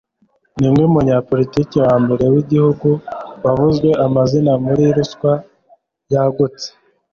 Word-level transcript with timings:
Niwe 0.59 0.83
munyapolitiki 0.93 1.75
wa 1.85 1.95
mbere 2.03 2.23
w’igihugu 2.33 2.89
wavuzwe 3.43 3.89
amazina 4.05 4.51
muri 4.65 4.83
ruswa 4.95 5.31
yagutse 6.13 6.67